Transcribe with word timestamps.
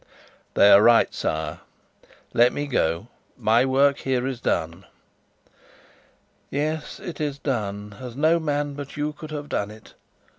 "They 0.55 0.71
are 0.71 0.81
right, 0.81 1.13
sire. 1.13 1.59
Let 2.33 2.53
me 2.53 2.65
go. 2.65 3.09
My 3.37 3.65
work 3.65 3.99
here 3.99 4.25
is 4.25 4.41
done." 4.41 4.85
"Yes, 6.49 6.99
it 6.99 7.21
is 7.21 7.37
done, 7.37 7.97
as 7.99 8.15
no 8.15 8.39
man 8.39 8.73
but 8.73 8.97
you 8.97 9.13
could 9.13 9.29
have 9.29 9.47
done 9.49 9.69
it. 9.69 9.93